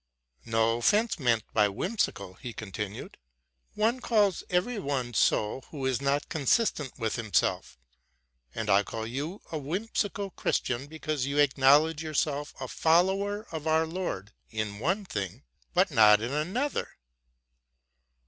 [0.29, 3.19] '* No offence meant by' whimsical,''' he continued:
[3.49, 7.77] '* one calls every one so who is not consistent with himself;
[8.55, 13.85] and I call you a whimsical Christian because you acknowledge yourself a follower of our
[13.85, 15.43] Lord in one thing,
[15.75, 16.95] but not in another.